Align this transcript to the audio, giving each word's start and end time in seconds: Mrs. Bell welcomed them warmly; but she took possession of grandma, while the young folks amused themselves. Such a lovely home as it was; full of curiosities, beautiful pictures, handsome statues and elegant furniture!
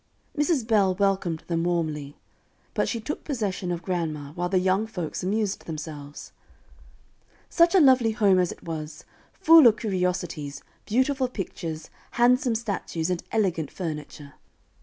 Mrs. 0.35 0.65
Bell 0.65 0.95
welcomed 0.95 1.41
them 1.45 1.63
warmly; 1.63 2.17
but 2.73 2.89
she 2.89 2.99
took 2.99 3.23
possession 3.23 3.71
of 3.71 3.83
grandma, 3.83 4.31
while 4.31 4.49
the 4.49 4.57
young 4.57 4.87
folks 4.87 5.21
amused 5.21 5.65
themselves. 5.67 6.31
Such 7.51 7.75
a 7.75 7.79
lovely 7.79 8.09
home 8.09 8.39
as 8.39 8.51
it 8.51 8.63
was; 8.63 9.05
full 9.31 9.67
of 9.67 9.77
curiosities, 9.77 10.63
beautiful 10.87 11.27
pictures, 11.27 11.91
handsome 12.13 12.55
statues 12.55 13.11
and 13.11 13.21
elegant 13.31 13.69
furniture! 13.69 14.33